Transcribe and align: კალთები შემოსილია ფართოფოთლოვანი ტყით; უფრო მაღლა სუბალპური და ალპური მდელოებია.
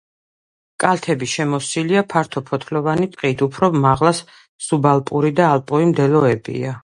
კალთები 0.83 1.27
შემოსილია 1.33 2.01
ფართოფოთლოვანი 2.13 3.05
ტყით; 3.13 3.43
უფრო 3.47 3.69
მაღლა 3.85 4.13
სუბალპური 4.69 5.33
და 5.41 5.47
ალპური 5.57 5.91
მდელოებია. 5.93 6.73